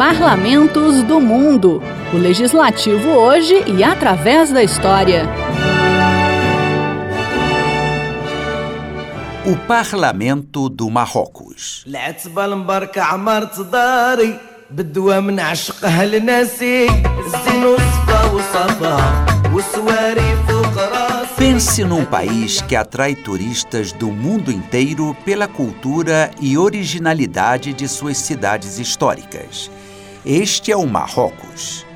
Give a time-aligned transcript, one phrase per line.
[0.00, 1.82] Parlamentos do Mundo.
[2.14, 5.28] O legislativo hoje e através da história.
[9.44, 11.84] O Parlamento do Marrocos.
[21.36, 28.16] Pense num país que atrai turistas do mundo inteiro pela cultura e originalidade de suas
[28.16, 29.70] cidades históricas.
[30.24, 31.86] Este é o Marrocos.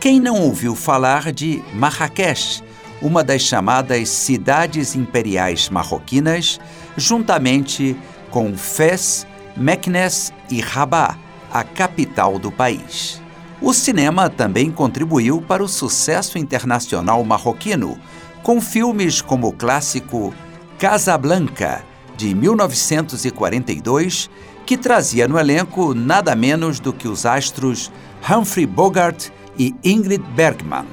[0.00, 2.62] Quem não ouviu falar de Marrakech,
[3.02, 6.58] uma das chamadas cidades imperiais marroquinas,
[6.96, 7.94] juntamente
[8.30, 11.18] com Fez, Meknes e Rabat,
[11.52, 13.20] a capital do país.
[13.60, 17.98] O cinema também contribuiu para o sucesso internacional marroquino,
[18.42, 20.32] com filmes como o clássico
[20.78, 21.84] Casablanca,
[22.16, 24.30] de 1942,
[24.66, 27.92] que trazia no elenco nada menos do que os astros
[28.28, 29.28] Humphrey Bogart
[29.58, 30.86] e Ingrid Bergman.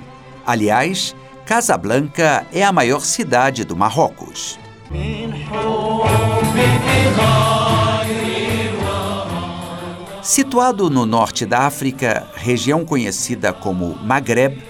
[0.46, 4.60] Aliás, Casablanca é a maior cidade do Marrocos.
[10.22, 14.62] Situado no norte da África, região conhecida como Maghreb,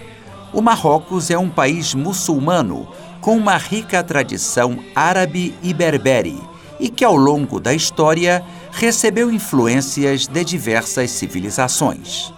[0.53, 2.87] o Marrocos é um país muçulmano
[3.19, 6.50] com uma rica tradição árabe e berbere
[6.81, 12.33] e que, ao longo da história, recebeu influências de diversas civilizações.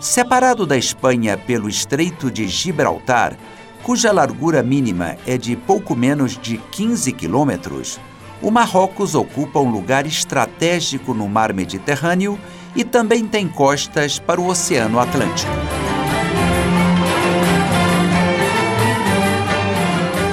[0.00, 3.38] Separado da Espanha pelo Estreito de Gibraltar,
[3.84, 8.00] cuja largura mínima é de pouco menos de 15 quilômetros,
[8.42, 12.36] o Marrocos ocupa um lugar estratégico no mar Mediterrâneo
[12.74, 15.52] e também tem costas para o Oceano Atlântico.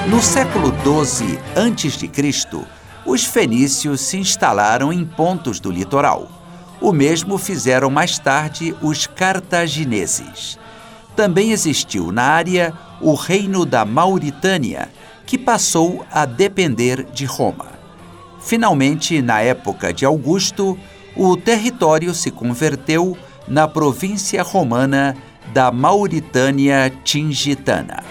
[0.10, 6.28] No século XII a.C., os fenícios se instalaram em pontos do litoral.
[6.82, 10.58] O mesmo fizeram mais tarde os cartagineses.
[11.16, 14.90] Também existiu na área o reino da Mauritânia,
[15.26, 17.68] que passou a depender de Roma.
[18.40, 20.78] Finalmente, na época de Augusto,
[21.16, 23.18] o território se converteu
[23.48, 25.16] na província romana
[25.54, 28.04] da Mauritânia Tingitana.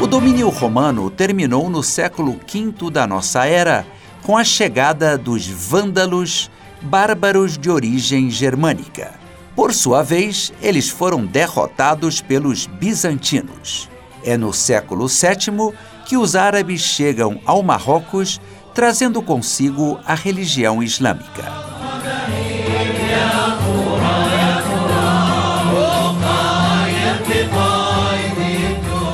[0.00, 3.86] O domínio romano terminou no século V da nossa era,
[4.22, 6.50] com a chegada dos vândalos,
[6.80, 9.12] bárbaros de origem germânica.
[9.54, 13.90] Por sua vez, eles foram derrotados pelos bizantinos.
[14.24, 15.74] É no século VII
[16.06, 18.40] que os árabes chegam ao Marrocos,
[18.72, 21.79] trazendo consigo a religião islâmica.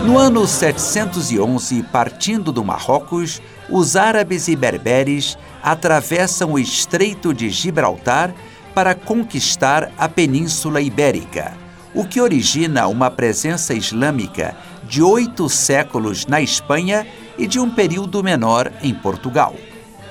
[0.06, 8.32] No ano 711, partindo do Marrocos, os árabes e berberes atravessam o Estreito de Gibraltar
[8.72, 11.54] para conquistar a Península Ibérica,
[11.92, 17.04] o que origina uma presença islâmica de oito séculos na Espanha
[17.36, 19.56] e de um período menor em Portugal.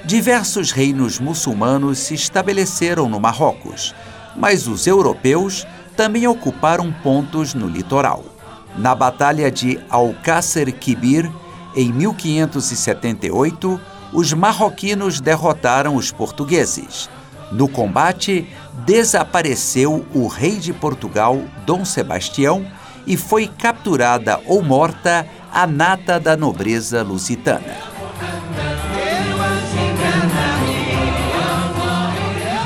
[0.04, 3.96] Diversos reinos muçulmanos se estabeleceram no Marrocos,
[4.36, 8.35] mas os europeus também ocuparam pontos no litoral.
[8.78, 11.32] Na Batalha de Alcácer Quibir,
[11.76, 13.80] em 1578,
[14.14, 17.10] os marroquinos derrotaram os portugueses.
[17.52, 18.48] No combate,
[18.86, 22.66] desapareceu o rei de Portugal, Dom Sebastião,
[23.08, 27.76] e foi capturada ou morta a nata da nobreza lusitana.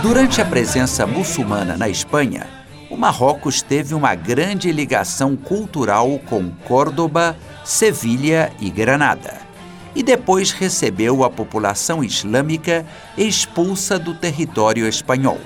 [0.02, 2.59] Durante a presença muçulmana na Espanha,
[2.90, 9.38] o Marrocos teve uma grande ligação cultural com Córdoba, Sevilha e Granada.
[9.96, 12.86] E depois recebeu a população islâmica
[13.18, 15.40] expulsa do território espanhol.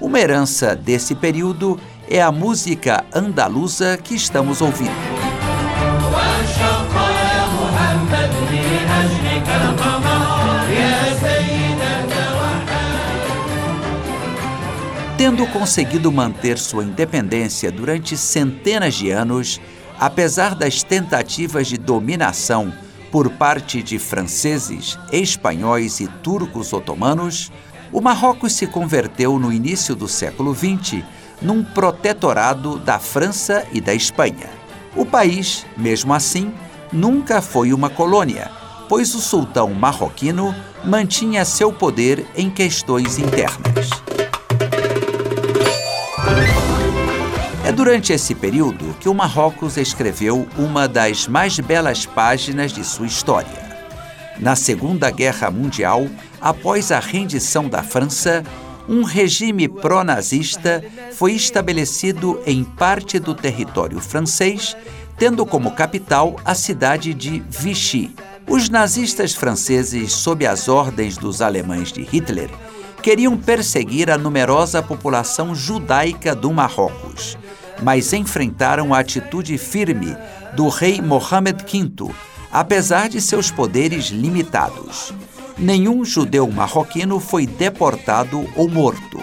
[0.00, 5.13] Uma herança desse período é a música andaluza que estamos ouvindo.
[15.16, 19.60] Tendo conseguido manter sua independência durante centenas de anos,
[19.98, 22.72] apesar das tentativas de dominação
[23.12, 27.52] por parte de franceses, espanhóis e turcos otomanos,
[27.92, 31.04] o Marrocos se converteu no início do século XX
[31.40, 34.50] num protetorado da França e da Espanha.
[34.96, 36.52] O país, mesmo assim,
[36.92, 38.50] nunca foi uma colônia,
[38.88, 40.52] pois o sultão marroquino
[40.84, 44.13] mantinha seu poder em questões internas.
[47.64, 53.06] É durante esse período que o Marrocos escreveu uma das mais belas páginas de sua
[53.06, 53.64] história.
[54.38, 56.06] Na Segunda Guerra Mundial,
[56.38, 58.44] após a rendição da França,
[58.86, 64.76] um regime pró-nazista foi estabelecido em parte do território francês,
[65.16, 68.14] tendo como capital a cidade de Vichy.
[68.46, 72.50] Os nazistas franceses, sob as ordens dos alemães de Hitler,
[73.04, 77.38] queriam perseguir a numerosa população judaica do Marrocos,
[77.82, 80.16] mas enfrentaram a atitude firme
[80.54, 82.12] do rei Mohammed V,
[82.52, 85.12] apesar de seus poderes limitados
[85.58, 89.20] nenhum judeu marroquino foi deportado ou morto.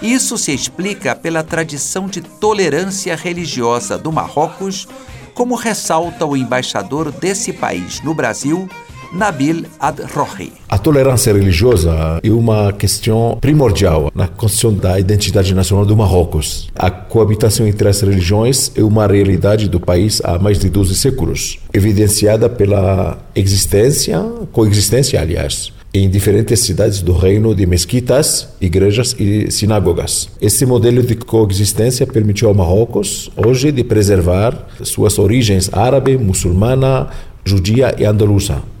[0.00, 4.86] Isso se explica pela tradição de tolerância religiosa do Marrocos,
[5.32, 8.68] como ressalta o embaixador desse país no Brasil,
[9.14, 10.52] Nabil Ad-Rohi.
[10.68, 16.68] A tolerância religiosa é uma questão primordial na construção da identidade nacional do Marrocos.
[16.74, 21.60] A coabitação entre as religiões é uma realidade do país há mais de 12 séculos,
[21.72, 24.20] evidenciada pela existência,
[24.50, 30.28] coexistência, aliás, em diferentes cidades do reino de mesquitas, igrejas e sinagogas.
[30.40, 37.06] Esse modelo de coexistência permitiu ao Marrocos hoje de preservar suas origens árabe, muçulmana,
[37.44, 38.73] judia e andaluza.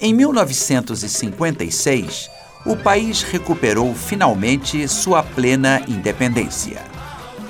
[0.00, 2.30] Em 1956,
[2.64, 6.82] o país recuperou finalmente sua plena independência.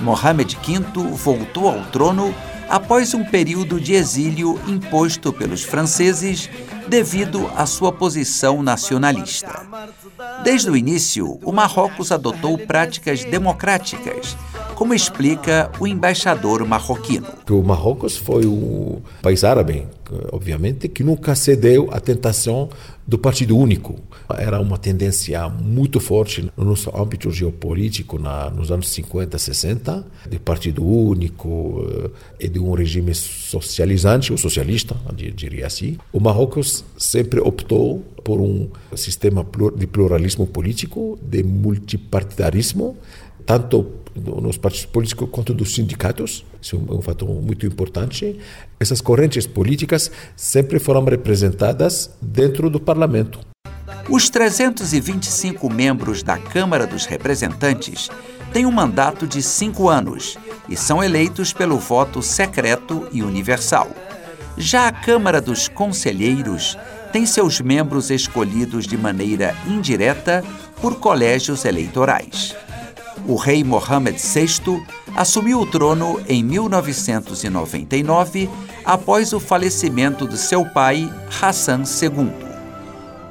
[0.01, 0.79] Mohammed V
[1.13, 2.35] voltou ao trono
[2.67, 6.49] após um período de exílio imposto pelos franceses
[6.89, 9.67] devido à sua posição nacionalista.
[10.43, 14.35] Desde o início, o Marrocos adotou práticas democráticas,
[14.79, 17.27] como explica o embaixador marroquino.
[17.51, 19.89] O Marrocos foi um país árabe,
[20.31, 22.69] obviamente, que nunca cedeu à tentação
[23.05, 23.97] do partido único.
[24.39, 30.39] Era uma tendência muito forte no nosso âmbito geopolítico na, nos anos 50, 60, de
[30.39, 31.85] partido único
[32.39, 35.99] eh, e de um regime socializante, ou socialista, diria assim.
[36.13, 42.97] O Marrocos sempre optou por um sistema de pluralismo político, de multipartidarismo,
[43.49, 46.45] tanto nos partidos políticos quanto dos sindicatos.
[46.61, 48.39] Isso é um fator muito importante.
[48.79, 53.41] Essas correntes políticas sempre foram representadas dentro do parlamento.
[54.11, 58.11] Os 325 membros da Câmara dos Representantes
[58.53, 60.37] têm um mandato de cinco anos
[60.69, 63.91] e são eleitos pelo voto secreto e universal.
[64.59, 66.77] Já a Câmara dos Conselheiros
[67.13, 70.45] tem seus membros escolhidos de maneira indireta
[70.83, 72.55] por colégios eleitorais.
[73.27, 74.83] O rei Mohammed VI
[75.15, 78.49] assumiu o trono em 1999
[78.85, 82.33] após o falecimento de seu pai, Hassan II.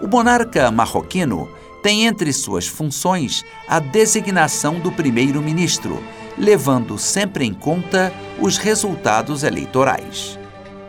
[0.01, 1.50] O monarca marroquino
[1.81, 6.04] tem entre suas funções a designação do primeiro-ministro,
[6.38, 10.38] levando sempre em conta os resultados eleitorais.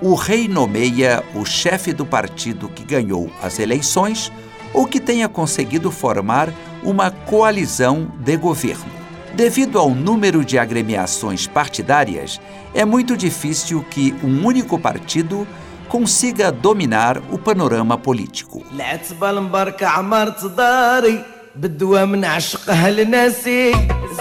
[0.01, 4.31] O rei nomeia o chefe do partido que ganhou as eleições
[4.73, 6.53] ou que tenha conseguido formar
[6.83, 8.99] uma coalizão de governo.
[9.35, 12.41] Devido ao número de agremiações partidárias,
[12.75, 15.47] é muito difícil que um único partido
[15.89, 18.65] consiga dominar o panorama político.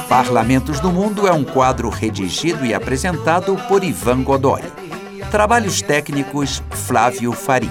[0.07, 4.61] Parlamentos do Mundo é um quadro redigido e apresentado por Ivan Godoy.
[5.29, 7.69] Trabalhos técnicos Flávio Faria.